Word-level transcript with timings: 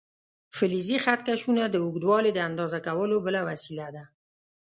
فلزي 0.55 0.97
خط 1.03 1.19
کشونه 1.29 1.63
د 1.69 1.75
اوږدوالي 1.85 2.31
د 2.33 2.39
اندازه 2.49 2.79
کولو 2.87 3.15
بله 3.25 3.41
وسیله 3.49 3.87
ده. 3.95 4.03